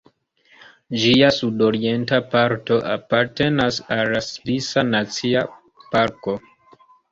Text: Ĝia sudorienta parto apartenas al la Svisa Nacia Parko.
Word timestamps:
Ĝia 1.01 1.27
sudorienta 1.35 2.19
parto 2.31 2.79
apartenas 2.95 3.79
al 3.99 4.03
la 4.17 4.23
Svisa 4.31 4.87
Nacia 4.91 5.47
Parko. 5.95 6.39